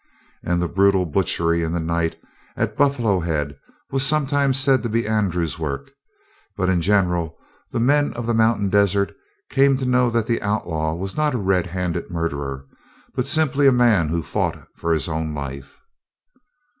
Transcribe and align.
Also 0.43 0.57
the 0.57 0.67
brutal 0.67 1.05
butchery 1.05 1.61
in 1.61 1.73
the 1.73 1.79
night 1.79 2.19
at 2.57 2.75
Buffalo 2.75 3.19
Head 3.19 3.59
was 3.91 4.03
sometimes 4.03 4.57
said 4.59 4.81
to 4.81 4.89
be 4.89 5.07
Andrew's 5.07 5.59
work, 5.59 5.91
but 6.57 6.69
in 6.69 6.81
general 6.81 7.37
the 7.69 7.79
men 7.79 8.11
of 8.13 8.25
the 8.25 8.33
mountain 8.33 8.67
desert 8.71 9.13
came 9.51 9.77
to 9.77 9.85
know 9.85 10.09
that 10.09 10.25
the 10.25 10.41
outlaw 10.41 10.95
was 10.95 11.15
not 11.15 11.35
a 11.35 11.37
red 11.37 11.67
handed 11.67 12.09
murderer, 12.09 12.65
but 13.13 13.27
simply 13.27 13.67
a 13.67 13.71
man 13.71 14.07
who 14.09 14.23
fought 14.23 14.67
for 14.75 14.91
his 14.91 15.07
own 15.07 15.35
life. 15.35 15.79